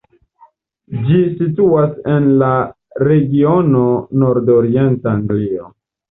Ĝi 1.07 1.17
situas 1.41 1.91
en 2.13 2.29
la 2.43 2.49
regiono 3.09 3.83
nordorienta 4.23 5.13
Anglio. 5.19 5.69